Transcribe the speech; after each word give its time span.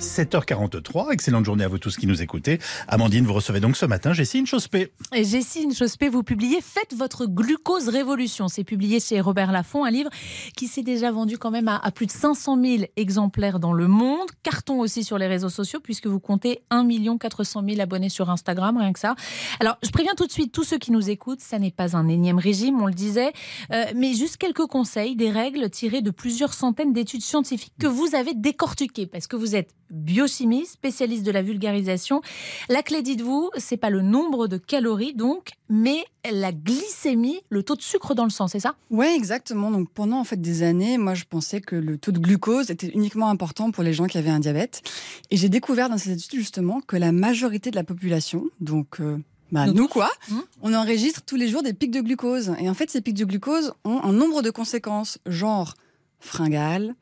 7h43, 0.00 1.12
excellente 1.12 1.44
journée 1.44 1.62
à 1.62 1.68
vous 1.68 1.78
tous 1.78 1.96
qui 1.98 2.06
nous 2.06 2.22
écoutez. 2.22 2.58
Amandine, 2.88 3.26
vous 3.26 3.34
recevez 3.34 3.60
donc 3.60 3.76
ce 3.76 3.84
matin 3.84 4.14
Jessie 4.14 4.46
Chospé. 4.46 4.92
Et 5.14 5.24
Jessie 5.24 5.74
Chospé, 5.74 6.08
vous 6.08 6.22
publiez 6.22 6.60
Faites 6.62 6.94
votre 6.94 7.26
glucose 7.26 7.88
révolution. 7.88 8.48
C'est 8.48 8.64
publié 8.64 8.98
chez 8.98 9.20
Robert 9.20 9.52
Laffont, 9.52 9.84
un 9.84 9.90
livre 9.90 10.08
qui 10.56 10.68
s'est 10.68 10.82
déjà 10.82 11.12
vendu 11.12 11.36
quand 11.36 11.50
même 11.50 11.68
à, 11.68 11.90
plus 11.90 12.06
de 12.06 12.12
500 12.12 12.58
000 12.62 12.84
exemplaires 12.96 13.60
dans 13.60 13.74
le 13.74 13.88
monde. 13.88 14.26
Carton 14.42 14.80
aussi 14.80 15.04
sur 15.04 15.18
les 15.18 15.26
réseaux 15.26 15.50
sociaux 15.50 15.80
puisque 15.80 16.06
vous 16.06 16.20
comptez 16.20 16.62
1 16.70 16.88
400 17.18 17.62
000 17.68 17.80
abonnés 17.80 18.08
sur 18.08 18.30
Instagram, 18.30 18.78
rien 18.78 18.94
que 18.94 19.00
ça. 19.00 19.14
Alors, 19.60 19.76
je 19.82 19.90
préviens 19.90 20.14
tout 20.16 20.26
de 20.26 20.32
suite 20.32 20.50
tous 20.50 20.64
ceux 20.64 20.78
qui 20.78 20.92
nous 20.92 21.10
écoutent, 21.10 21.40
ça 21.40 21.58
n'est 21.58 21.70
pas 21.70 21.94
un 21.94 22.08
énième 22.08 22.38
régime, 22.38 22.80
on 22.80 22.86
le 22.86 22.94
disait, 22.94 23.32
euh, 23.70 23.84
mais 23.94 24.14
juste 24.14 24.38
quelques 24.38 24.66
conseils, 24.66 25.14
des 25.14 25.30
règles 25.30 25.68
tirées 25.68 26.00
de 26.00 26.10
plusieurs 26.10 26.54
centaines 26.54 26.94
d'études 26.94 27.22
scientifiques 27.22 27.74
que 27.78 27.86
vous 27.86 28.14
avez 28.14 28.32
décortiquées 28.34 29.06
parce 29.06 29.26
que 29.26 29.36
vous 29.36 29.54
êtes 29.54 29.74
biochimie, 29.90 30.66
spécialiste 30.66 31.24
de 31.24 31.30
la 31.30 31.42
vulgarisation. 31.42 32.22
La 32.68 32.82
clé, 32.82 33.02
dites-vous, 33.02 33.50
c'est 33.56 33.76
pas 33.76 33.90
le 33.90 34.02
nombre 34.02 34.46
de 34.46 34.56
calories, 34.56 35.14
donc, 35.14 35.50
mais 35.68 36.04
la 36.30 36.52
glycémie, 36.52 37.40
le 37.48 37.62
taux 37.62 37.76
de 37.76 37.82
sucre 37.82 38.14
dans 38.14 38.24
le 38.24 38.30
sang, 38.30 38.48
c'est 38.48 38.60
ça? 38.60 38.76
Oui, 38.90 39.06
exactement. 39.06 39.70
Donc 39.70 39.90
pendant 39.90 40.18
en 40.18 40.24
fait 40.24 40.40
des 40.40 40.62
années, 40.62 40.98
moi 40.98 41.14
je 41.14 41.24
pensais 41.24 41.60
que 41.60 41.76
le 41.76 41.98
taux 41.98 42.12
de 42.12 42.18
glucose 42.18 42.70
était 42.70 42.88
uniquement 42.88 43.28
important 43.28 43.70
pour 43.70 43.82
les 43.82 43.92
gens 43.92 44.06
qui 44.06 44.18
avaient 44.18 44.30
un 44.30 44.40
diabète. 44.40 44.82
Et 45.30 45.36
j'ai 45.36 45.48
découvert 45.48 45.88
dans 45.88 45.98
ces 45.98 46.12
études 46.12 46.38
justement 46.38 46.80
que 46.80 46.96
la 46.96 47.12
majorité 47.12 47.70
de 47.70 47.76
la 47.76 47.84
population, 47.84 48.44
donc 48.60 49.00
euh, 49.00 49.18
bah, 49.52 49.66
nous, 49.66 49.88
quoi, 49.88 50.10
mmh. 50.28 50.38
on 50.62 50.74
enregistre 50.74 51.22
tous 51.22 51.36
les 51.36 51.48
jours 51.48 51.62
des 51.62 51.72
pics 51.72 51.90
de 51.90 52.00
glucose. 52.00 52.54
Et 52.60 52.68
en 52.68 52.74
fait, 52.74 52.90
ces 52.90 53.00
pics 53.00 53.16
de 53.16 53.24
glucose 53.24 53.72
ont 53.84 54.00
un 54.02 54.12
nombre 54.12 54.42
de 54.42 54.50
conséquences, 54.50 55.18
genre 55.26 55.74
fringales, 56.20 56.94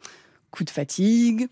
coup 0.50 0.64
de 0.64 0.70
fatigue, 0.70 1.48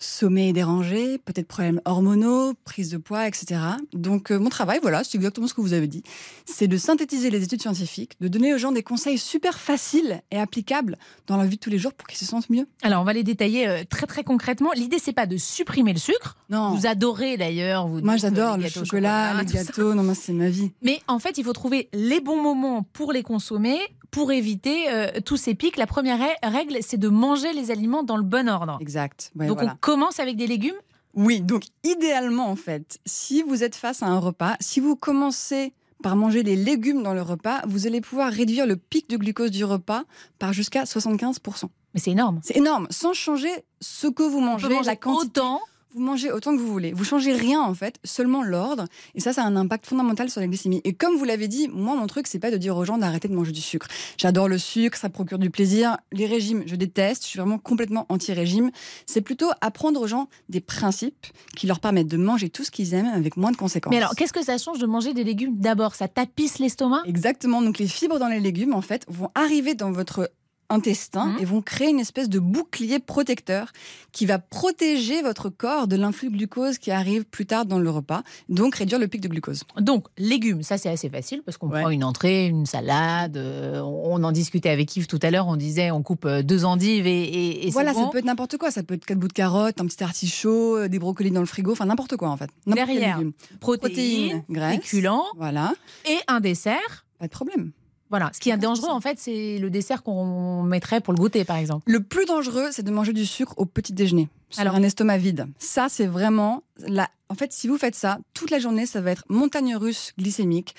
sommeil 0.00 0.52
dérangé, 0.52 1.18
peut-être 1.18 1.46
problèmes 1.46 1.80
hormonaux, 1.84 2.54
prise 2.64 2.90
de 2.90 2.96
poids, 2.96 3.26
etc. 3.26 3.60
Donc 3.92 4.30
euh, 4.30 4.38
mon 4.38 4.48
travail, 4.48 4.78
voilà, 4.82 5.04
c'est 5.04 5.16
exactement 5.16 5.46
ce 5.46 5.54
que 5.54 5.60
vous 5.60 5.72
avez 5.72 5.86
dit, 5.86 6.02
c'est 6.44 6.68
de 6.68 6.76
synthétiser 6.76 7.30
les 7.30 7.44
études 7.44 7.62
scientifiques, 7.62 8.16
de 8.20 8.28
donner 8.28 8.54
aux 8.54 8.58
gens 8.58 8.72
des 8.72 8.82
conseils 8.82 9.18
super 9.18 9.58
faciles 9.58 10.22
et 10.30 10.38
applicables 10.38 10.96
dans 11.26 11.36
la 11.36 11.46
vie 11.46 11.56
de 11.56 11.60
tous 11.60 11.70
les 11.70 11.78
jours 11.78 11.92
pour 11.92 12.08
qu'ils 12.08 12.18
se 12.18 12.24
sentent 12.24 12.50
mieux. 12.50 12.66
Alors 12.82 13.02
on 13.02 13.04
va 13.04 13.12
les 13.12 13.24
détailler 13.24 13.68
euh, 13.68 13.82
très 13.88 14.06
très 14.06 14.24
concrètement. 14.24 14.70
L'idée 14.74 14.98
c'est 14.98 15.12
pas 15.12 15.26
de 15.26 15.36
supprimer 15.36 15.92
le 15.92 15.98
sucre. 15.98 16.36
Non. 16.48 16.74
Vous 16.74 16.86
adorez 16.86 17.36
d'ailleurs. 17.36 17.88
Moi 17.88 18.16
j'adore 18.16 18.56
le 18.56 18.68
chocolat, 18.68 19.34
les 19.34 19.44
gâteaux. 19.44 19.94
Non, 19.94 20.02
moi 20.02 20.14
c'est 20.14 20.32
ma 20.32 20.48
vie. 20.48 20.72
Mais 20.82 21.00
en 21.08 21.18
fait 21.18 21.38
il 21.38 21.44
faut 21.44 21.52
trouver 21.52 21.88
les 21.92 22.20
bons 22.20 22.42
moments 22.42 22.82
pour 22.92 23.12
les 23.12 23.22
consommer 23.22 23.78
pour 24.10 24.32
éviter 24.32 24.86
euh, 24.90 25.08
tous 25.24 25.36
ces 25.36 25.54
pics. 25.54 25.76
La 25.76 25.86
première 25.86 26.18
règle, 26.42 26.78
c'est 26.80 26.98
de 26.98 27.08
manger 27.08 27.52
les 27.52 27.70
aliments 27.70 28.02
dans 28.02 28.16
le 28.16 28.22
bon 28.22 28.48
ordre. 28.48 28.78
Exact. 28.80 29.32
donc 29.34 29.60
on 29.62 29.68
commence 29.90 30.20
avec 30.20 30.36
des 30.36 30.46
légumes 30.46 30.76
Oui, 31.14 31.40
donc 31.40 31.64
idéalement 31.82 32.48
en 32.48 32.54
fait, 32.54 33.00
si 33.06 33.42
vous 33.42 33.64
êtes 33.64 33.74
face 33.74 34.04
à 34.04 34.06
un 34.06 34.20
repas, 34.20 34.56
si 34.60 34.78
vous 34.78 34.94
commencez 34.94 35.72
par 36.00 36.14
manger 36.14 36.44
les 36.44 36.54
légumes 36.54 37.02
dans 37.02 37.12
le 37.12 37.22
repas, 37.22 37.62
vous 37.66 37.88
allez 37.88 38.00
pouvoir 38.00 38.30
réduire 38.30 38.66
le 38.66 38.76
pic 38.76 39.10
de 39.10 39.16
glucose 39.16 39.50
du 39.50 39.64
repas 39.64 40.04
par 40.38 40.52
jusqu'à 40.52 40.84
75%. 40.84 41.64
Mais 41.92 41.98
c'est 41.98 42.12
énorme. 42.12 42.38
C'est 42.44 42.56
énorme, 42.56 42.86
sans 42.90 43.14
changer 43.14 43.50
ce 43.80 44.06
que 44.06 44.22
vous 44.22 44.38
mangez, 44.38 44.68
la 44.84 44.94
quantité. 44.94 45.40
Autant 45.40 45.60
vous 45.92 46.00
mangez 46.00 46.30
autant 46.30 46.54
que 46.54 46.60
vous 46.60 46.70
voulez. 46.70 46.92
Vous 46.92 47.04
changez 47.04 47.32
rien 47.32 47.60
en 47.60 47.74
fait, 47.74 47.96
seulement 48.04 48.42
l'ordre. 48.42 48.84
Et 49.14 49.20
ça, 49.20 49.32
ça 49.32 49.42
a 49.42 49.46
un 49.46 49.56
impact 49.56 49.86
fondamental 49.86 50.30
sur 50.30 50.40
la 50.40 50.46
glycémie. 50.46 50.80
Et 50.84 50.92
comme 50.92 51.16
vous 51.16 51.24
l'avez 51.24 51.48
dit, 51.48 51.68
moi, 51.68 51.96
mon 51.96 52.06
truc, 52.06 52.26
c'est 52.26 52.38
pas 52.38 52.50
de 52.50 52.56
dire 52.56 52.76
aux 52.76 52.84
gens 52.84 52.98
d'arrêter 52.98 53.28
de 53.28 53.34
manger 53.34 53.52
du 53.52 53.60
sucre. 53.60 53.88
J'adore 54.16 54.48
le 54.48 54.58
sucre, 54.58 54.96
ça 54.96 55.08
procure 55.08 55.38
du 55.38 55.50
plaisir. 55.50 55.96
Les 56.12 56.26
régimes, 56.26 56.62
je 56.66 56.76
déteste. 56.76 57.24
Je 57.24 57.28
suis 57.28 57.38
vraiment 57.38 57.58
complètement 57.58 58.06
anti-régime. 58.08 58.70
C'est 59.06 59.20
plutôt 59.20 59.50
apprendre 59.60 60.00
aux 60.00 60.06
gens 60.06 60.28
des 60.48 60.60
principes 60.60 61.26
qui 61.56 61.66
leur 61.66 61.80
permettent 61.80 62.08
de 62.08 62.16
manger 62.16 62.50
tout 62.50 62.64
ce 62.64 62.70
qu'ils 62.70 62.94
aiment 62.94 63.10
avec 63.14 63.36
moins 63.36 63.50
de 63.50 63.56
conséquences. 63.56 63.90
Mais 63.90 63.98
alors, 63.98 64.14
qu'est-ce 64.14 64.32
que 64.32 64.44
ça 64.44 64.58
change 64.58 64.78
de 64.78 64.86
manger 64.86 65.14
des 65.14 65.24
légumes 65.24 65.58
d'abord? 65.58 65.94
Ça 65.94 66.08
tapisse 66.08 66.58
l'estomac? 66.58 67.02
Exactement. 67.06 67.62
Donc 67.62 67.78
les 67.78 67.88
fibres 67.88 68.18
dans 68.18 68.28
les 68.28 68.40
légumes, 68.40 68.74
en 68.74 68.82
fait, 68.82 69.04
vont 69.08 69.30
arriver 69.34 69.74
dans 69.74 69.92
votre 69.92 70.30
intestin 70.70 71.26
mmh. 71.26 71.36
et 71.40 71.44
vont 71.44 71.62
créer 71.62 71.90
une 71.90 72.00
espèce 72.00 72.28
de 72.28 72.38
bouclier 72.38 72.98
protecteur 72.98 73.72
qui 74.12 74.26
va 74.26 74.38
protéger 74.38 75.22
votre 75.22 75.48
corps 75.48 75.86
de 75.86 75.96
l'influx 75.96 76.30
glucose 76.30 76.78
qui 76.78 76.90
arrive 76.90 77.24
plus 77.24 77.46
tard 77.46 77.66
dans 77.66 77.78
le 77.78 77.90
repas, 77.90 78.22
donc 78.48 78.76
réduire 78.76 78.98
le 78.98 79.08
pic 79.08 79.20
de 79.20 79.28
glucose. 79.28 79.64
Donc, 79.78 80.06
légumes, 80.16 80.62
ça 80.62 80.78
c'est 80.78 80.88
assez 80.88 81.08
facile 81.10 81.42
parce 81.44 81.58
qu'on 81.58 81.68
prend 81.68 81.90
une 81.90 82.04
entrée, 82.04 82.46
une 82.46 82.66
salade, 82.66 83.36
euh, 83.36 83.80
on 83.80 84.22
en 84.22 84.32
discutait 84.32 84.70
avec 84.70 84.96
Yves 84.96 85.06
tout 85.06 85.18
à 85.22 85.30
l'heure, 85.30 85.48
on 85.48 85.56
disait 85.56 85.90
on 85.90 86.02
coupe 86.02 86.24
euh, 86.24 86.42
deux 86.42 86.64
endives 86.64 87.06
et, 87.06 87.66
et, 87.66 87.70
Voilà, 87.70 87.92
ça 87.92 88.08
peut 88.10 88.18
être 88.18 88.24
n'importe 88.24 88.56
quoi, 88.56 88.70
ça 88.70 88.82
peut 88.82 88.94
être 88.94 89.04
quatre 89.04 89.18
bouts 89.18 89.28
de 89.28 89.32
carottes, 89.32 89.80
un 89.80 89.86
petit 89.86 90.02
artichaut, 90.02 90.76
euh, 90.78 90.88
des 90.88 90.98
brocolis 90.98 91.30
dans 91.30 91.40
le 91.40 91.46
frigo, 91.46 91.72
enfin 91.72 91.86
n'importe 91.86 92.16
quoi 92.16 92.30
en 92.30 92.36
fait. 92.36 92.50
Derrière, 92.66 93.20
protéines, 93.60 94.44
graisses, 94.48 94.76
féculents, 94.76 95.24
voilà. 95.36 95.74
et 96.08 96.18
un 96.28 96.40
dessert. 96.40 97.04
Pas 97.18 97.26
de 97.26 97.32
problème. 97.32 97.72
Voilà. 98.10 98.30
Ce 98.34 98.40
qui 98.40 98.50
est 98.50 98.56
dangereux, 98.56 98.90
en 98.90 99.00
fait, 99.00 99.18
c'est 99.18 99.58
le 99.58 99.70
dessert 99.70 100.02
qu'on 100.02 100.62
mettrait 100.62 101.00
pour 101.00 101.14
le 101.14 101.18
goûter, 101.18 101.44
par 101.44 101.56
exemple. 101.56 101.90
Le 101.90 102.02
plus 102.02 102.26
dangereux, 102.26 102.68
c'est 102.72 102.82
de 102.82 102.90
manger 102.90 103.12
du 103.12 103.24
sucre 103.24 103.54
au 103.56 103.64
petit 103.64 103.92
déjeuner. 103.92 104.28
Sur 104.50 104.62
Alors, 104.62 104.74
un 104.74 104.82
estomac 104.82 105.16
vide. 105.18 105.46
Ça, 105.58 105.86
c'est 105.88 106.06
vraiment 106.06 106.64
la. 106.78 107.08
En 107.28 107.34
fait, 107.34 107.52
si 107.52 107.68
vous 107.68 107.78
faites 107.78 107.94
ça, 107.94 108.18
toute 108.34 108.50
la 108.50 108.58
journée, 108.58 108.84
ça 108.84 109.00
va 109.00 109.12
être 109.12 109.24
montagne 109.28 109.76
russe 109.76 110.12
glycémique 110.18 110.74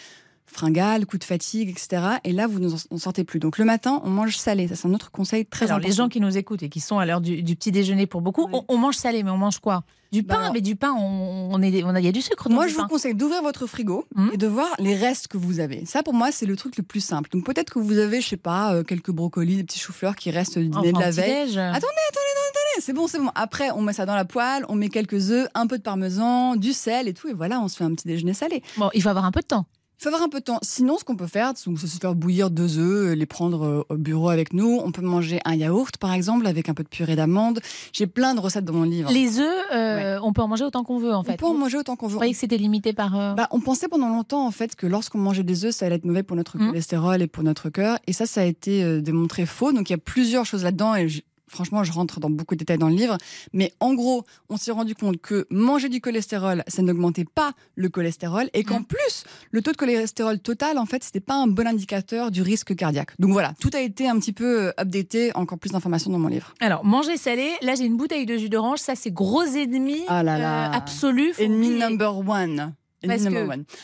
fringales, 0.46 1.06
coup 1.06 1.18
de 1.18 1.24
fatigue, 1.24 1.69
etc. 1.69 2.03
Et 2.24 2.31
là, 2.31 2.47
vous 2.47 2.59
n'en 2.59 2.97
sortez 2.97 3.24
plus. 3.24 3.40
Donc 3.40 3.57
le 3.57 3.66
matin, 3.66 4.02
on 4.03 4.09
mange 4.09 4.38
salé. 4.38 4.68
Ça, 4.68 4.75
c'est 4.75 4.88
un 4.88 4.94
autre 4.94 5.12
conseil 5.12 5.46
très 5.46 5.66
Alors, 5.66 5.78
important. 5.78 5.90
Les 5.90 5.96
gens 5.96 6.09
qui 6.09 6.19
nous 6.19 6.38
écoutent 6.38 6.63
et 6.63 6.69
qui 6.69 6.79
sont 6.79 7.00
à 7.00 7.06
l'heure 7.06 7.22
du, 7.22 7.44
petit 7.56 7.72
déjeuner 7.72 8.06
pour 8.06 8.22
beaucoup, 8.22 8.47
on, 8.68 8.78
mange 8.78 8.96
salé, 8.96 9.24
mais 9.24 9.31
on 9.31 9.38
mange 9.38 9.59
quoi? 9.59 9.84
Du 10.12 10.24
pain, 10.24 10.47
bah, 10.47 10.51
mais 10.53 10.59
du 10.59 10.75
pain, 10.75 10.91
on, 10.91 11.62
est, 11.62 11.84
on 11.84 11.96
a, 11.96 12.00
il 12.00 12.06
y 12.06 12.09
a 12.09 12.12
du 12.12 12.22
sucre. 12.22 12.50
Dans 12.50 12.56
moi, 12.56 12.68
je 12.68 12.75
vous 12.75 12.85
conseille 12.88 13.16
d'ouvrir 13.16 13.41
votre 13.41 13.66
frigo 13.66 14.06
hum. 14.18 14.30
et 14.34 14.38
de 14.38 14.47
voir 14.47 14.68
les 14.78 14.96
restes 14.96 15.30
que 15.30 15.38
vous 15.38 15.62
avez. 15.62 15.85
Ça, 15.85 16.03
pour 16.03 16.13
moi, 16.13 16.34
c'est 16.34 16.46
le 16.46 16.57
truc 16.57 16.75
le 16.75 16.84
plus 16.84 17.00
simple. 17.00 17.30
Donc 17.31 17.46
peut-être 17.46 17.74
que 17.74 17.80
vous 17.80 17.97
avez, 17.97 18.19
je 18.19 18.28
sais 18.28 18.38
pas, 18.38 18.74
euh, 18.74 18.84
quelques 18.84 19.12
brocolis, 19.12 19.56
des 19.56 19.63
petits 19.63 19.80
choux-fleurs 19.80 20.18
qui 20.18 20.30
restent 20.30 20.59
du 20.59 20.68
dîner 20.68 20.91
de 20.91 21.00
la 21.00 21.12
veille. 21.12 21.57
Attendez, 21.57 21.57
attendez, 21.57 21.80
attendez, 21.80 22.81
c'est 22.81 22.94
bon, 22.94 23.07
c'est 23.07 23.19
bon. 23.19 23.31
Après, 23.35 23.72
on 23.72 23.81
met 23.81 23.94
ça 23.94 24.06
dans 24.06 24.16
la 24.16 24.25
poêle, 24.25 24.66
on 24.68 24.75
met 24.75 24.90
quelques 24.90 25.31
œufs, 25.31 25.47
un 25.53 25.68
peu 25.68 25.78
de 25.78 25.84
parmesan, 25.84 26.57
du 26.57 26.74
sel 26.74 27.07
et 27.07 27.13
tout, 27.13 27.30
et 27.30 27.34
voilà, 27.34 27.62
on 27.62 27.69
se 27.69 27.78
fait 27.78 27.84
un 27.85 27.94
petit 27.94 28.07
déjeuner 28.07 28.34
salé. 28.34 28.62
Bon, 28.78 28.90
il 28.94 29.01
faut 29.01 29.09
avoir 29.09 29.24
un 29.24 29.31
peu 29.31 29.41
de 29.41 29.47
temps. 29.47 29.66
Il 30.01 30.06
faut 30.06 30.09
avoir 30.09 30.23
un 30.23 30.29
peu 30.29 30.39
de 30.39 30.45
temps. 30.45 30.57
Sinon, 30.63 30.97
ce 30.97 31.03
qu'on 31.03 31.16
peut 31.16 31.28
faire, 31.28 31.53
c'est 31.56 31.69
se 31.69 32.00
faire 32.00 32.16
bouillir 32.16 32.50
deux 32.50 32.79
œufs, 32.79 33.16
les 33.16 33.28
prendre 33.28 33.63
euh, 33.63 33.85
au 33.88 33.97
bureau 33.97 34.29
avec 34.29 34.51
nous. 34.51 34.81
On 34.84 34.91
peut 34.91 35.03
manger 35.03 35.39
un 35.45 35.53
yaourt, 35.53 35.95
par 35.97 36.12
exemple, 36.13 36.47
avec 36.47 36.69
un 36.69 36.73
peu 36.73 36.81
de 36.81 36.88
purée 36.88 37.16
d'amande. 37.16 37.59
J'ai 37.94 38.07
plein 38.07 38.34
de 38.34 38.39
recettes 38.39 38.66
dans 38.66 38.73
mon 38.73 38.81
livre. 38.81 39.12
Les 39.12 39.38
œufs, 39.39 39.66
euh, 39.72 40.19
on 40.23 40.34
peut 40.34 40.41
en 40.41 40.47
manger 40.47 40.63
autant 40.63 40.84
qu'on 40.84 40.97
veut, 40.97 41.13
en 41.13 41.22
fait. 41.22 41.34
On 41.34 41.35
peut 41.35 41.45
en 41.45 41.53
manger 41.53 41.78
autant 41.78 41.95
qu'on 41.95 42.07
veut. 42.07 42.13
Vous 42.13 42.17
croyez 42.17 42.34
que 42.34 42.39
c'était 42.39 42.57
limité 42.57 42.94
par. 42.94 43.16
Euh, 43.16 43.34
bah, 43.35 43.47
on 43.51 43.59
pensait 43.59 43.88
pendant 43.88 44.09
longtemps, 44.09 44.44
en 44.44 44.50
fait, 44.50 44.75
que 44.75 44.88
lorsqu'on 44.88 45.19
mangeait 45.19 45.44
des 45.44 45.66
œufs, 45.66 45.75
ça 45.75 45.85
allait 45.85 45.97
être 45.97 46.06
mauvais 46.06 46.23
pour 46.23 46.35
notre 46.35 46.57
mmh. 46.57 46.69
cholestérol 46.69 47.22
et 47.22 47.28
pour 47.28 47.44
notre 47.44 47.69
cœur. 47.69 48.00
Et 48.07 48.13
ça, 48.13 48.25
ça 48.25 48.41
a 48.41 48.45
été 48.45 49.03
démontré 49.03 49.45
faux. 49.45 49.72
Donc, 49.72 49.91
il 49.91 49.94
y 49.94 49.95
a 49.95 50.00
plusieurs 50.00 50.47
choses 50.47 50.63
là-dedans. 50.63 50.95
Et 50.95 51.09
Franchement, 51.51 51.84
je 51.84 51.91
rentre 51.91 52.19
dans 52.19 52.29
beaucoup 52.29 52.56
de 52.56 52.59
détails 52.59 52.78
dans 52.78 52.88
le 52.88 52.95
livre, 52.95 53.17
mais 53.51 53.73
en 53.79 53.94
gros, 53.94 54.23
on 54.50 54.56
s'est 54.56 54.72
rendu 54.72 54.95
compte 54.95 55.19
que 55.22 55.45
manger 55.50 55.89
du 55.89 56.00
cholestérol, 56.00 56.63
ça 56.67 56.81
n'augmentait 56.81 57.25
pas 57.25 57.51
le 57.75 57.89
cholestérol, 57.89 58.50
et 58.53 58.63
qu'en 58.63 58.79
mmh. 58.79 58.85
plus, 58.85 59.23
le 59.51 59.62
taux 59.62 59.72
de 59.72 59.78
cholestérol 59.78 60.39
total, 60.39 60.78
en 60.78 60.85
fait, 60.85 61.03
c'était 61.03 61.19
pas 61.19 61.35
un 61.35 61.47
bon 61.47 61.67
indicateur 61.67 62.31
du 62.31 62.41
risque 62.41 62.75
cardiaque. 62.75 63.12
Donc 63.19 63.34
voilà, 63.34 63.53
tout 63.59 63.72
a 63.73 63.81
été 63.81 64.07
un 64.07 64.17
petit 64.17 64.34
peu 64.34 64.67
euh, 64.67 64.72
updaté, 64.79 65.35
encore 65.35 65.59
plus 65.59 65.72
d'informations 65.72 66.12
dans 66.12 66.19
mon 66.19 66.29
livre. 66.29 66.53
Alors, 66.62 66.85
manger 66.85 67.17
salé, 67.17 67.51
là 67.62 67.75
j'ai 67.75 67.85
une 67.85 67.97
bouteille 67.97 68.25
de 68.25 68.38
jus 68.38 68.50
d'orange, 68.50 68.79
ça 68.79 68.95
c'est 68.95 69.12
gros 69.12 69.44
ennemi 69.44 70.03
ah 70.07 70.23
là 70.23 70.38
là. 70.38 70.69
Euh, 70.69 70.78
absolu. 70.78 71.33
Ennemi 71.38 71.69
number 71.69 72.18
one. 72.18 72.73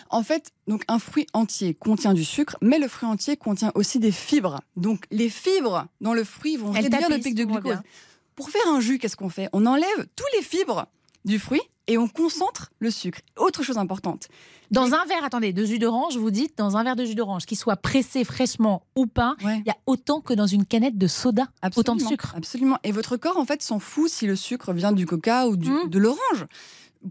En 0.10 0.24
fait, 0.24 0.52
donc 0.68 0.84
un 0.88 1.00
fruit 1.00 1.28
entier 1.34 1.74
contient 1.74 2.14
du 2.14 2.24
sucre, 2.24 2.58
mais 2.62 2.80
le 2.80 2.88
fruit 2.88 3.10
entier 3.10 3.38
contient 3.38 3.72
aussi 3.76 4.00
des 4.00 4.12
fibres. 4.12 4.62
Donc 4.76 5.06
les 5.12 5.30
fibres 5.30 5.88
dans 6.02 6.14
le 6.14 6.24
fruit 6.24 6.58
vont 6.58 6.72
réduire 6.72 7.10
le 7.10 7.20
pic 7.20 7.36
de 7.36 7.46
glucose. 7.46 7.80
Pour 8.36 8.50
faire 8.50 8.68
un 8.68 8.80
jus, 8.80 9.00
qu'est-ce 9.00 9.16
qu'on 9.16 9.30
fait? 9.30 9.50
On 9.52 9.66
enlève 9.66 10.08
tous 10.16 10.26
les 10.36 10.44
fibres 10.44 10.88
du 11.26 11.40
fruit 11.40 11.62
et 11.88 11.98
on 11.98 12.08
concentre 12.08 12.72
le 12.80 12.92
sucre. 12.92 13.20
Autre 13.38 13.64
chose 13.64 13.78
importante. 13.78 14.28
Dans 14.70 14.94
un 14.94 15.06
verre, 15.06 15.24
attendez, 15.24 15.54
de 15.54 15.66
jus 15.66 15.80
d'orange, 15.80 16.18
vous 16.18 16.30
dites, 16.30 16.58
dans 16.58 16.76
un 16.76 16.84
verre 16.84 16.98
de 16.98 17.06
jus 17.06 17.16
d'orange, 17.16 17.46
qu'il 17.46 17.58
soit 17.58 17.78
pressé 17.78 18.26
fraîchement 18.26 18.84
ou 18.96 19.08
pas, 19.08 19.36
il 19.42 19.64
y 19.66 19.70
a 19.70 19.78
autant 19.86 20.20
que 20.20 20.34
dans 20.34 20.46
une 20.46 20.66
canette 20.66 20.98
de 20.98 21.08
soda, 21.08 21.48
autant 21.76 21.96
de 21.96 22.02
sucre. 22.02 22.34
Absolument. 22.36 22.78
Et 22.84 22.92
votre 22.92 23.16
corps, 23.16 23.38
en 23.38 23.46
fait, 23.46 23.62
s'en 23.62 23.80
fout 23.80 24.10
si 24.10 24.28
le 24.28 24.36
sucre 24.36 24.74
vient 24.74 24.92
du 24.92 25.06
coca 25.06 25.48
ou 25.48 25.56
mmh. 25.56 25.90
de 25.90 26.00
l'orange 26.00 26.46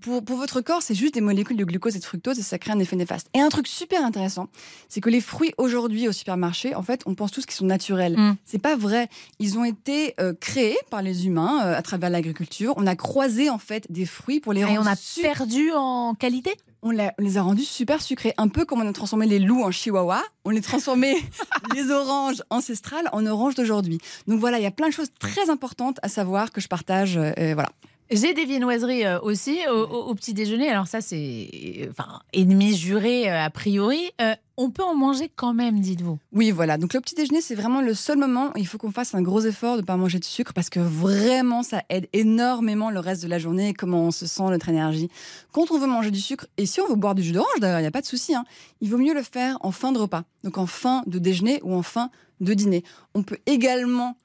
pour, 0.00 0.36
votre 0.36 0.60
corps, 0.60 0.82
c'est 0.82 0.94
juste 0.94 1.14
des 1.14 1.20
molécules 1.20 1.56
de 1.56 1.64
glucose 1.64 1.96
et 1.96 1.98
de 1.98 2.04
fructose 2.04 2.38
et 2.38 2.42
ça 2.42 2.58
crée 2.58 2.72
un 2.72 2.78
effet 2.78 2.96
néfaste. 2.96 3.28
Et 3.34 3.40
un 3.40 3.48
truc 3.48 3.66
super 3.66 4.04
intéressant, 4.04 4.48
c'est 4.88 5.00
que 5.00 5.10
les 5.10 5.20
fruits 5.20 5.52
aujourd'hui 5.58 6.08
au 6.08 6.12
supermarché, 6.12 6.74
en 6.74 6.82
fait, 6.82 7.02
on 7.06 7.14
pense 7.14 7.30
tous 7.30 7.46
qu'ils 7.46 7.56
sont 7.56 7.66
naturels. 7.66 8.16
Mm. 8.16 8.36
C'est 8.44 8.58
pas 8.58 8.76
vrai. 8.76 9.08
Ils 9.38 9.58
ont 9.58 9.64
été 9.64 10.14
euh, 10.20 10.34
créés 10.38 10.78
par 10.90 11.02
les 11.02 11.26
humains 11.26 11.64
euh, 11.64 11.76
à 11.76 11.82
travers 11.82 12.10
l'agriculture. 12.10 12.74
On 12.76 12.86
a 12.86 12.96
croisé 12.96 13.50
en 13.50 13.58
fait 13.58 13.86
des 13.90 14.06
fruits 14.06 14.40
pour 14.40 14.52
les 14.52 14.60
et 14.60 14.78
on 14.78 14.86
a 14.86 14.96
perdu 15.22 15.70
en 15.74 16.14
qualité? 16.14 16.54
On, 16.82 16.90
les 16.90 17.36
a 17.36 17.42
rendus 17.42 17.64
super 17.64 18.00
sucrés. 18.00 18.32
Un 18.38 18.46
peu 18.48 18.64
comme 18.64 18.80
on 18.80 18.88
a 18.88 18.92
transformé 18.92 19.26
les 19.26 19.40
loups 19.40 19.64
en 19.64 19.72
chihuahua, 19.72 20.22
on 20.44 20.50
les 20.50 20.60
transformé 20.60 21.16
les 21.74 21.90
oranges 21.90 22.42
ancestrales 22.50 23.08
en 23.12 23.26
oranges 23.26 23.56
d'aujourd'hui. 23.56 23.98
Donc 24.28 24.38
voilà, 24.38 24.58
il 24.58 24.62
y 24.62 24.66
a 24.66 24.70
plein 24.70 24.88
de 24.88 24.92
choses 24.92 25.10
très 25.18 25.50
importantes 25.50 25.98
à 26.02 26.08
savoir 26.08 26.52
que 26.52 26.60
je 26.60 26.68
partage. 26.68 27.16
euh, 27.16 27.54
voilà. 27.54 27.70
J'ai 28.10 28.34
des 28.34 28.44
viennoiseries 28.44 29.04
euh, 29.04 29.18
aussi 29.20 29.58
au, 29.68 29.74
au- 29.84 30.04
au 30.10 30.14
petit 30.14 30.32
déjeuner. 30.32 30.68
Alors 30.68 30.86
ça, 30.86 31.00
c'est 31.00 31.88
enfin, 31.90 32.20
ennemi 32.32 32.76
juré 32.76 33.28
euh, 33.30 33.44
a 33.44 33.50
priori. 33.50 34.10
Euh, 34.20 34.34
on 34.56 34.70
peut 34.70 34.84
en 34.84 34.94
manger 34.94 35.28
quand 35.34 35.52
même, 35.52 35.80
dites-vous. 35.80 36.18
Oui, 36.32 36.50
voilà. 36.52 36.78
Donc 36.78 36.94
le 36.94 37.00
petit 37.00 37.14
déjeuner, 37.16 37.40
c'est 37.40 37.56
vraiment 37.56 37.80
le 37.82 37.94
seul 37.94 38.16
moment 38.16 38.48
où 38.54 38.58
il 38.58 38.66
faut 38.66 38.78
qu'on 38.78 38.92
fasse 38.92 39.14
un 39.14 39.22
gros 39.22 39.40
effort 39.40 39.74
de 39.76 39.80
ne 39.80 39.86
pas 39.86 39.96
manger 39.96 40.18
de 40.20 40.24
sucre 40.24 40.52
parce 40.54 40.70
que 40.70 40.78
vraiment, 40.80 41.62
ça 41.64 41.82
aide 41.90 42.06
énormément 42.12 42.90
le 42.90 43.00
reste 43.00 43.22
de 43.24 43.28
la 43.28 43.38
journée, 43.38 43.74
comment 43.74 44.02
on 44.04 44.10
se 44.12 44.26
sent, 44.26 44.44
notre 44.44 44.68
énergie. 44.68 45.10
Quand 45.52 45.70
on 45.72 45.78
veut 45.78 45.86
manger 45.88 46.10
du 46.12 46.20
sucre, 46.20 46.46
et 46.58 46.64
si 46.66 46.80
on 46.80 46.86
veut 46.86 46.94
boire 46.94 47.14
du 47.16 47.22
jus 47.22 47.32
d'orange, 47.32 47.58
d'ailleurs, 47.60 47.80
il 47.80 47.82
n'y 47.82 47.88
a 47.88 47.92
pas 47.92 48.00
de 48.02 48.06
souci, 48.06 48.34
hein, 48.34 48.44
il 48.80 48.88
vaut 48.88 48.98
mieux 48.98 49.14
le 49.14 49.22
faire 49.22 49.58
en 49.62 49.72
fin 49.72 49.90
de 49.92 49.98
repas. 49.98 50.22
Donc 50.44 50.58
en 50.58 50.66
fin 50.66 51.02
de 51.06 51.18
déjeuner 51.18 51.60
ou 51.64 51.74
en 51.74 51.82
fin 51.82 52.10
de 52.40 52.54
dîner. 52.54 52.84
On 53.14 53.22
peut 53.22 53.38
également 53.46 54.16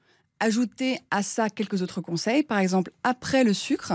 ajouter 0.42 0.98
à 1.10 1.22
ça 1.22 1.48
quelques 1.50 1.82
autres 1.82 2.00
conseils. 2.00 2.42
Par 2.42 2.58
exemple, 2.58 2.90
après 3.04 3.44
le 3.44 3.54
sucre, 3.54 3.92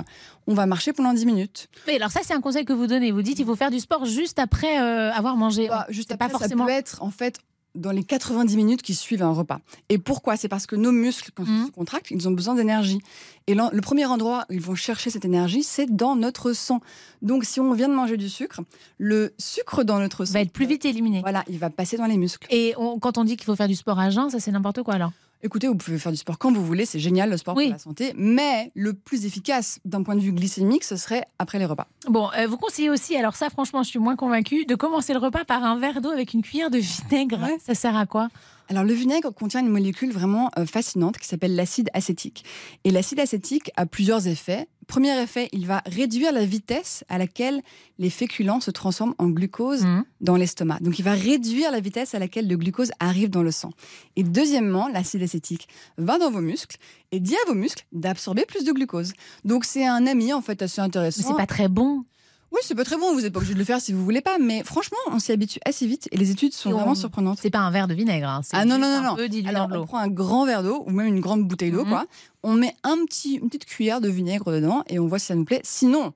on 0.47 0.53
va 0.53 0.65
marcher 0.65 0.93
pendant 0.93 1.13
10 1.13 1.25
minutes. 1.25 1.67
Mais 1.87 1.95
alors 1.95 2.11
ça, 2.11 2.21
c'est 2.23 2.33
un 2.33 2.41
conseil 2.41 2.65
que 2.65 2.73
vous 2.73 2.87
donnez. 2.87 3.11
Vous 3.11 3.21
dites 3.21 3.39
il 3.39 3.45
faut 3.45 3.55
faire 3.55 3.71
du 3.71 3.79
sport 3.79 4.05
juste 4.05 4.39
après 4.39 4.79
euh, 4.81 5.11
avoir 5.11 5.35
mangé. 5.35 5.67
Bah, 5.67 5.85
juste 5.89 6.11
après, 6.11 6.27
pas 6.27 6.31
forcément- 6.39 6.65
ça 6.65 6.71
peut 6.71 6.77
être 6.77 7.03
en 7.03 7.11
fait 7.11 7.39
dans 7.75 7.91
les 7.91 8.03
90 8.03 8.55
minutes 8.57 8.81
qui 8.81 8.95
suivent 8.95 9.21
un 9.21 9.31
repas. 9.31 9.59
Et 9.89 9.99
pourquoi? 9.99 10.35
C'est 10.35 10.47
parce 10.47 10.65
que 10.65 10.75
nos 10.75 10.91
muscles, 10.91 11.29
quand 11.35 11.45
Mhm. 11.45 11.59
ils 11.63 11.67
se 11.67 11.71
contractent, 11.71 12.09
ils 12.09 12.27
ont 12.27 12.31
besoin 12.31 12.55
d'énergie. 12.55 12.99
Et 13.45 13.53
le 13.53 13.81
premier 13.81 14.05
endroit 14.05 14.45
où 14.49 14.53
ils 14.53 14.61
vont 14.61 14.73
chercher 14.73 15.11
cette 15.11 15.25
énergie, 15.25 15.61
c'est 15.61 15.85
dans 15.85 16.15
notre 16.15 16.53
sang. 16.53 16.81
Donc, 17.21 17.43
si 17.45 17.59
on 17.59 17.71
vient 17.73 17.87
de 17.87 17.93
manger 17.93 18.17
du 18.17 18.29
sucre, 18.29 18.61
le 18.97 19.31
sucre 19.37 19.83
dans 19.83 19.99
notre 19.99 20.25
sang 20.25 20.33
va 20.33 20.41
être 20.41 20.51
plus 20.51 20.65
vite 20.65 20.85
éliminé. 20.85 21.19
Voilà, 21.21 21.43
il 21.47 21.59
va 21.59 21.69
passer 21.69 21.97
dans 21.97 22.07
les 22.07 22.17
muscles. 22.17 22.47
Et 22.49 22.73
on- 22.77 22.97
quand 22.97 23.19
on 23.19 23.23
dit 23.23 23.37
qu'il 23.37 23.45
faut 23.45 23.55
faire 23.55 23.67
du 23.67 23.75
sport 23.75 23.99
à 23.99 24.09
jeun, 24.09 24.29
ça 24.31 24.39
c'est 24.39 24.51
n'importe 24.51 24.81
quoi 24.81 24.95
alors? 24.95 25.11
Écoutez, 25.43 25.67
vous 25.67 25.75
pouvez 25.75 25.99
faire 25.99 26.11
du 26.11 26.17
sport 26.17 26.39
quand 26.39 26.51
vous 26.51 26.65
voulez, 26.65 26.85
c'est 26.85 26.99
génial 26.99 27.29
le 27.29 27.37
sport 27.37 27.55
Oui. 27.55 27.65
pour 27.65 27.73
la 27.73 27.79
santé, 27.79 28.13
mais 28.17 28.71
le 28.73 28.93
plus 28.93 29.25
efficace 29.25 29.79
d'un 29.85 30.01
point 30.01 30.15
de 30.15 30.19
vue 30.19 30.31
glycémique, 30.31 30.83
ce 30.83 30.95
serait 30.95 31.25
après 31.37 31.59
les 31.59 31.65
repas. 31.65 31.87
Bon, 32.09 32.29
euh, 32.37 32.47
vous 32.47 32.57
conseillez 32.57 32.89
aussi, 32.89 33.15
alors 33.15 33.35
ça 33.35 33.49
franchement 33.51 33.83
je 33.83 33.89
suis 33.89 33.99
moins 33.99 34.15
convaincue, 34.15 34.65
de 34.65 34.73
commencer 34.75 35.13
le 35.13 35.19
repas 35.19 35.45
par 35.45 35.63
un 35.63 35.77
verre 35.79 36.01
d'eau 36.01 36.09
avec 36.09 36.33
une 36.33 36.41
cuillère 36.41 36.71
de 36.71 36.79
vinaigre. 36.79 37.39
Ouais. 37.41 37.57
Ça 37.63 37.75
sert 37.75 37.95
à 37.95 38.07
quoi? 38.07 38.29
Alors 38.69 38.83
le 38.83 38.93
vinaigre 38.93 39.29
contient 39.33 39.61
une 39.61 39.69
molécule 39.69 40.11
vraiment 40.11 40.49
euh, 40.57 40.65
fascinante 40.65 41.17
qui 41.17 41.27
s'appelle 41.27 41.55
l'acide 41.55 41.89
acétique. 41.93 42.43
Et 42.83 42.91
l'acide 42.91 43.19
acétique 43.19 43.71
a 43.77 43.85
plusieurs 43.85 44.27
effets. 44.27 44.67
Premier 44.87 45.21
effet, 45.21 45.49
il 45.51 45.67
va 45.67 45.81
réduire 45.85 46.31
la 46.31 46.45
vitesse 46.45 47.03
à 47.09 47.17
laquelle 47.17 47.61
les 47.99 48.09
féculents 48.09 48.61
se 48.61 48.71
transforment 48.71 49.13
en 49.17 49.27
glucose 49.27 49.83
Mhm. 49.83 50.03
dans 50.21 50.35
l'estomac. 50.37 50.79
Donc 50.81 50.97
il 50.97 51.03
va 51.03 51.11
réduire 51.13 51.71
la 51.71 51.79
vitesse 51.81 52.15
à 52.15 52.19
laquelle 52.19 52.47
le 52.47 52.55
glucose 52.57 52.91
arrive 52.99 53.29
dans 53.29 53.43
le 53.43 53.51
sang. 53.51 53.71
Et 54.15 54.23
deuxièmement, 54.23 54.87
l'acide 54.87 55.23
acétique 55.23 55.67
va 55.97 56.17
dans 56.17 56.31
vos 56.31 56.41
muscles 56.41 56.77
et 57.11 57.19
dit 57.19 57.35
à 57.35 57.47
vos 57.49 57.53
muscles 57.55 57.85
d'absorber 57.91 58.45
plus 58.45 58.63
de 58.63 58.71
glucose. 58.71 59.11
Donc 59.43 59.65
c'est 59.65 59.85
un 59.85 60.07
ami 60.07 60.31
en 60.33 60.41
fait 60.41 60.61
assez 60.61 60.79
Mais 60.81 60.85
intéressant. 60.87 61.27
c'est 61.27 61.35
pas 61.37 61.45
très 61.47 61.67
bon. 61.67 62.03
Oui, 62.51 62.59
c'est 62.63 62.75
pas 62.75 62.85
très 62.85 62.95
bon, 62.97 63.13
vous 63.13 63.21
n'êtes 63.21 63.33
pas 63.33 63.39
obligé 63.39 63.53
de 63.53 63.59
le 63.59 63.65
faire 63.65 63.81
si 63.81 63.91
vous 63.91 64.03
voulez 64.03 64.21
pas, 64.21 64.37
mais 64.39 64.63
franchement, 64.63 64.97
on 65.11 65.19
s'y 65.19 65.31
habitue 65.33 65.59
assez 65.65 65.85
vite 65.85 66.07
et 66.11 66.17
les 66.17 66.31
études 66.31 66.53
sont 66.53 66.69
Et 66.69 66.73
on- 66.73 66.77
vraiment 66.77 66.95
surprenantes. 66.95 67.39
C'est 67.41 67.49
pas 67.49 67.59
un 67.59 67.71
verre 67.71 67.87
de 67.87 67.93
vinaigre. 67.93 68.29
hein, 68.29 68.41
c'est 68.43 68.55
Ah 68.55 68.63
non, 68.65 68.77
non, 68.77 68.87
non, 68.89 68.97
un 68.97 69.01
non. 69.03 69.15
peu 69.15 69.27
Alors, 69.47 69.67
on 69.71 69.85
prend 69.85 69.97
un 69.97 70.07
grand 70.07 70.45
verre 70.45 70.63
d'eau 70.63 70.83
ou 70.87 70.91
même 70.91 71.07
une 71.07 71.19
grande 71.19 71.43
bouteille 71.45 71.71
d'eau, 71.71 71.83
Mhm. 71.83 71.89
quoi. 71.89 72.05
On 72.43 72.53
met 72.53 72.73
un 72.83 72.95
petit, 73.05 73.35
une 73.35 73.47
petite 73.47 73.65
cuillère 73.65 73.99
de 74.01 74.07
vinaigre 74.09 74.51
dedans 74.51 74.83
et 74.87 74.97
on 74.99 75.07
voit 75.07 75.19
si 75.19 75.25
ça 75.27 75.35
nous 75.35 75.43
plaît. 75.43 75.59
Sinon, 75.63 76.13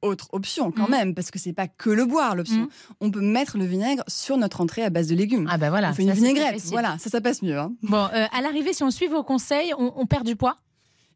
autre 0.00 0.28
option 0.32 0.70
quand 0.70 0.84
Mhm. 0.84 0.90
même, 0.90 1.14
parce 1.14 1.30
que 1.30 1.38
c'est 1.38 1.52
pas 1.52 1.66
que 1.68 1.90
le 1.90 2.06
boire 2.06 2.34
l'option. 2.36 2.60
Mhm. 2.62 2.68
On 3.00 3.10
peut 3.10 3.20
mettre 3.20 3.58
le 3.58 3.64
vinaigre 3.66 4.04
sur 4.08 4.36
notre 4.38 4.60
entrée 4.60 4.84
à 4.84 4.90
base 4.90 5.08
de 5.08 5.14
légumes. 5.16 5.48
Ah 5.50 5.58
bah 5.58 5.68
voilà. 5.70 5.90
on 5.90 5.92
fait 5.92 6.04
une 6.04 6.12
vinaigrette, 6.12 6.62
voilà, 6.66 6.96
ça, 6.98 7.10
ça 7.10 7.20
passe 7.20 7.42
mieux. 7.42 7.58
hein. 7.58 7.72
Bon, 7.82 8.06
euh, 8.14 8.26
à 8.32 8.40
l'arrivée, 8.40 8.72
si 8.72 8.84
on 8.84 8.90
suit 8.90 9.08
vos 9.08 9.22
conseils, 9.24 9.74
on, 9.76 9.92
on 10.00 10.06
perd 10.06 10.24
du 10.24 10.34
poids? 10.36 10.56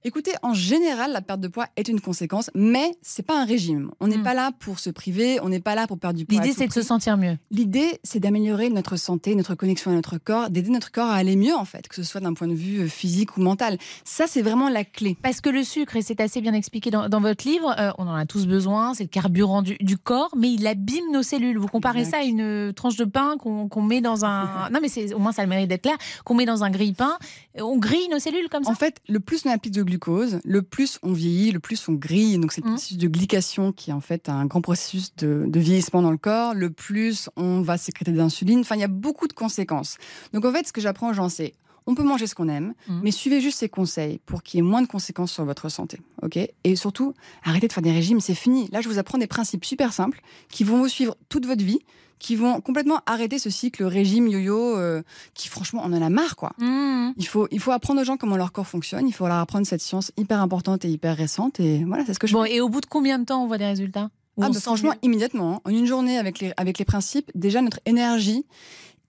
Écoutez, 0.04 0.32
en 0.42 0.52
général, 0.52 1.12
la 1.12 1.20
perte 1.20 1.40
de 1.40 1.46
poids 1.46 1.66
est 1.76 1.86
une 1.86 2.00
conséquence, 2.00 2.50
mais 2.56 2.90
c'est 3.02 3.24
pas 3.24 3.40
un 3.40 3.44
régime. 3.44 3.92
On 4.00 4.08
n'est 4.08 4.16
Mhm. 4.16 4.24
pas 4.24 4.34
là 4.34 4.50
pour 4.58 4.80
se 4.80 4.90
priver, 4.90 5.38
on 5.42 5.48
n'est 5.48 5.60
pas 5.60 5.76
là 5.76 5.86
pour 5.86 5.96
perdre 5.96 6.18
du 6.18 6.26
poids. 6.26 6.40
L'idée, 6.40 6.52
c'est 6.52 6.66
de 6.66 6.72
se 6.72 6.82
sentir 6.82 7.16
mieux. 7.16 7.38
L'idée, 7.52 8.00
c'est 8.02 8.18
d'améliorer 8.18 8.68
notre 8.68 8.96
santé, 8.96 9.36
notre 9.36 9.54
connexion 9.54 9.92
à 9.92 9.94
notre 9.94 10.18
corps, 10.18 10.50
d'aider 10.50 10.70
notre 10.70 10.90
corps 10.90 11.06
à 11.08 11.14
aller 11.14 11.36
mieux, 11.36 11.54
en 11.54 11.64
fait, 11.64 11.86
que 11.86 11.94
ce 11.94 12.02
soit 12.02 12.20
d'un 12.20 12.34
point 12.34 12.48
de 12.48 12.54
vue 12.54 12.80
euh, 12.80 12.88
physique 12.88 13.36
ou 13.36 13.42
mental. 13.42 13.78
Ça, 14.04 14.26
c'est 14.26 14.42
vraiment 14.42 14.68
la 14.68 14.84
clé. 14.84 15.16
Parce 15.22 15.40
que 15.40 15.50
le 15.50 15.62
sucre, 15.62 15.94
et 15.94 16.02
c'est 16.02 16.20
assez 16.20 16.40
bien 16.40 16.52
expliqué 16.54 16.90
dans, 16.90 17.08
dans 17.08 17.20
votre 17.20 17.46
livre, 17.46 17.72
euh, 17.78 17.92
on 17.98 18.08
en 18.08 18.14
a 18.16 18.26
tous 18.26 18.46
besoin, 18.48 18.94
c'est 18.94 19.04
le 19.04 19.08
carburant 19.08 19.62
du, 19.62 19.76
du 19.80 19.96
corps, 19.96 20.30
mais 20.36 20.52
il 20.52 20.66
abîme 20.66 21.12
nos 21.12 21.22
cellules. 21.22 21.58
Vous 21.58 21.68
comparez 21.68 22.00
Exact. 22.00 22.10
ça 22.16 22.22
à 22.22 22.24
une 22.24 22.72
tranche 22.74 22.96
de 22.96 23.04
pain 23.04 23.36
qu'on 23.38 23.82
met 23.82 24.00
dans 24.00 24.24
un... 24.24 24.68
non 24.72 24.80
mais 24.82 25.14
au 25.14 25.20
moins 25.20 25.30
ça 25.30 25.42
a 25.42 25.44
le 25.44 25.50
mérite 25.50 25.68
d'être 25.68 25.82
clair, 25.82 25.96
qu'on 26.24 26.34
met 26.34 26.44
dans 26.46 26.64
un 26.64 26.70
grille-pain. 26.70 27.18
On 27.60 27.76
grille 27.78 28.08
nos 28.10 28.18
cellules 28.18 28.48
comme 28.48 28.64
ça 28.64 28.70
En 28.70 28.74
fait, 28.74 28.96
le 29.08 29.20
plus 29.20 29.42
on 29.46 29.50
applique 29.50 29.74
de 29.74 29.91
glucose, 29.92 30.40
le 30.44 30.62
plus 30.62 30.98
on 31.02 31.12
vieillit, 31.12 31.50
le 31.52 31.60
plus 31.60 31.88
on 31.88 31.92
grille. 31.92 32.38
Donc, 32.38 32.52
c'est 32.52 32.60
le 32.62 32.66
Mhm. 32.68 32.74
processus 32.74 32.96
de 32.98 33.08
glycation 33.08 33.72
qui 33.72 33.90
est 33.90 33.92
en 33.94 34.00
fait 34.00 34.28
un 34.28 34.46
grand 34.46 34.60
processus 34.60 35.14
de, 35.16 35.44
de 35.46 35.60
vieillissement 35.60 36.02
dans 36.02 36.10
le 36.10 36.16
corps. 36.18 36.54
Le 36.54 36.70
plus 36.70 37.28
on 37.36 37.60
va 37.62 37.78
sécréter 37.78 38.12
d'insuline. 38.12 38.60
Enfin, 38.60 38.74
il 38.76 38.80
y 38.80 38.84
a 38.84 38.88
beaucoup 38.88 39.28
de 39.28 39.32
conséquences. 39.32 39.96
Donc, 40.32 40.44
en 40.44 40.52
fait, 40.52 40.66
ce 40.66 40.72
que 40.72 40.80
j'apprends 40.80 41.10
aux 41.10 41.14
gens, 41.14 41.28
c'est 41.28 41.54
on 41.86 41.96
peut 41.96 42.04
manger 42.04 42.28
ce 42.28 42.36
qu'on 42.36 42.48
aime, 42.48 42.74
Mhm. 42.88 43.00
mais 43.02 43.10
suivez 43.10 43.40
juste 43.40 43.58
ces 43.58 43.68
conseils 43.68 44.20
pour 44.24 44.44
qu'il 44.44 44.58
y 44.58 44.60
ait 44.60 44.62
moins 44.66 44.82
de 44.82 44.86
conséquences 44.86 45.32
sur 45.32 45.44
votre 45.44 45.68
santé. 45.68 45.98
ok? 46.22 46.38
Et 46.62 46.76
surtout, 46.76 47.12
arrêtez 47.42 47.66
de 47.66 47.72
faire 47.72 47.82
des 47.82 47.90
régimes, 47.90 48.20
c'est 48.20 48.36
fini. 48.36 48.68
Là, 48.70 48.80
je 48.80 48.88
vous 48.88 48.98
apprends 48.98 49.18
des 49.18 49.26
principes 49.26 49.64
super 49.64 49.92
simples 49.92 50.20
qui 50.48 50.62
vont 50.62 50.78
vous 50.78 50.86
suivre 50.88 51.16
toute 51.28 51.44
votre 51.44 51.64
vie, 51.64 51.80
qui 52.22 52.36
vont 52.36 52.60
complètement 52.60 53.00
arrêter 53.04 53.40
ce 53.40 53.50
cycle 53.50 53.82
régime 53.82 54.28
yo-yo 54.28 54.76
euh, 54.76 55.02
qui, 55.34 55.48
franchement, 55.48 55.82
on 55.84 55.92
en 55.92 56.00
a 56.00 56.08
marre, 56.08 56.36
quoi. 56.36 56.52
Mmh. 56.58 57.14
Il 57.16 57.26
faut, 57.26 57.48
il 57.50 57.58
faut 57.58 57.72
apprendre 57.72 58.00
aux 58.00 58.04
gens 58.04 58.16
comment 58.16 58.36
leur 58.36 58.52
corps 58.52 58.66
fonctionne. 58.68 59.08
Il 59.08 59.12
faut 59.12 59.26
leur 59.26 59.38
apprendre 59.38 59.66
cette 59.66 59.82
science 59.82 60.12
hyper 60.16 60.40
importante 60.40 60.84
et 60.84 60.88
hyper 60.88 61.16
récente. 61.16 61.58
Et 61.58 61.82
voilà, 61.84 62.04
c'est 62.06 62.14
ce 62.14 62.20
que 62.20 62.28
je 62.28 62.32
Bon, 62.34 62.44
fais. 62.44 62.54
et 62.54 62.60
au 62.60 62.68
bout 62.68 62.80
de 62.80 62.86
combien 62.86 63.18
de 63.18 63.24
temps 63.24 63.42
on 63.42 63.48
voit 63.48 63.58
des 63.58 63.66
résultats 63.66 64.08
Ah, 64.40 64.48
bah, 64.50 64.60
franchement, 64.60 64.94
immédiatement, 65.02 65.56
hein. 65.56 65.60
en 65.64 65.70
une 65.70 65.86
journée 65.86 66.16
avec 66.16 66.38
les, 66.38 66.52
avec 66.56 66.78
les 66.78 66.84
principes, 66.84 67.28
déjà 67.34 67.60
notre 67.60 67.80
énergie 67.86 68.46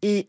est 0.01 0.27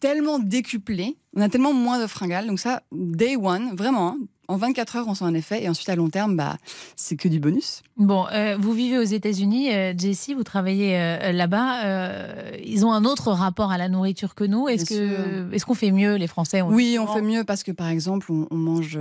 tellement 0.00 0.38
décuplée. 0.38 1.16
On 1.34 1.40
a 1.40 1.48
tellement 1.48 1.72
moins 1.72 1.98
de 1.98 2.06
fringales. 2.06 2.46
Donc 2.46 2.60
ça, 2.60 2.82
day 2.92 3.36
one, 3.36 3.74
vraiment, 3.74 4.08
hein, 4.10 4.18
en 4.48 4.56
24 4.56 4.96
heures, 4.96 5.08
on 5.08 5.14
sent 5.14 5.24
un 5.24 5.34
effet. 5.34 5.62
Et 5.64 5.68
ensuite, 5.68 5.88
à 5.88 5.96
long 5.96 6.08
terme, 6.10 6.36
bah, 6.36 6.56
c'est 6.96 7.16
que 7.16 7.28
du 7.28 7.40
bonus. 7.40 7.82
Bon, 7.96 8.26
euh, 8.32 8.56
vous 8.58 8.72
vivez 8.72 8.98
aux 8.98 9.02
États-Unis, 9.02 9.72
euh, 9.74 9.92
Jessie, 9.96 10.34
vous 10.34 10.44
travaillez 10.44 10.96
euh, 10.98 11.32
là-bas. 11.32 11.84
euh, 11.84 12.50
ils 12.64 12.84
ont 12.84 12.92
un 12.92 13.04
autre 13.04 13.32
rapport 13.32 13.70
à 13.72 13.78
la 13.78 13.88
nourriture 13.88 14.34
que 14.34 14.44
nous. 14.44 14.68
Est-ce 14.68 14.84
que 14.86 15.52
est-ce 15.54 15.64
qu'on 15.66 15.74
fait 15.74 15.90
mieux 15.92 16.14
les 16.16 16.26
Français 16.26 16.62
on- 16.62 16.68
Oui, 16.70 16.96
on 17.00 17.06
fait 17.06 17.22
mieux 17.22 17.44
parce 17.44 17.62
que, 17.62 17.72
par 17.72 17.88
exemple, 17.88 18.30
on, 18.30 18.46
on 18.50 18.56
mange 18.56 18.98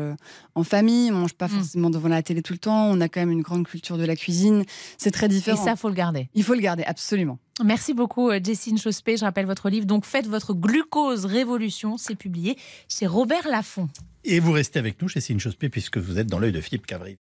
en 0.56 0.64
famille, 0.64 1.12
on 1.12 1.16
mange 1.16 1.34
pas 1.34 1.48
Mm. 1.48 1.50
forcément 1.50 1.90
devant 1.90 2.08
la 2.10 2.24
télé 2.24 2.42
tout 2.42 2.54
le 2.54 2.60
temps. 2.60 2.86
On 2.88 3.00
a 3.02 3.08
quand 3.10 3.20
même 3.20 3.32
une 3.32 3.42
grande 3.42 3.68
culture 3.68 3.98
de 3.98 4.06
la 4.06 4.16
cuisine. 4.16 4.64
C'est 4.98 5.12
très 5.12 5.26
Et 5.28 5.30
différent. 5.30 5.64
ça, 5.64 5.76
faut 5.76 5.90
le 5.90 5.96
garder. 5.96 6.30
Il 6.34 6.44
faut 6.44 6.54
le 6.54 6.62
garder, 6.62 6.84
absolument. 6.86 7.38
Merci 7.64 7.94
beaucoup, 7.94 8.30
euh, 8.30 8.40
Jessine 8.44 8.78
Chospé. 8.78 9.16
Je 9.16 9.24
rappelle 9.24 9.46
votre 9.46 9.70
livre. 9.70 9.86
Donc, 9.86 10.06
faites 10.06 10.28
votre 10.28 10.54
glucose 10.54 11.26
révolution. 11.26 11.98
C'est 11.98 12.16
publié 12.16 12.58
chez 12.90 13.08
Robert 13.08 13.48
Laffont. 13.48 13.88
Et 14.26 14.40
vous 14.40 14.52
restez 14.52 14.80
avec 14.80 15.02
nous 15.02 15.08
chez 15.08 15.22
Cine 15.22 15.40
Chospé 15.40 15.70
puisque 15.70 15.98
vous 15.98 16.20
êtes 16.20 16.28
dans 16.28 16.40
l'œil 16.40 16.52
de 16.52 16.60
Philippe 16.60 16.86
Cavry. 16.86 17.18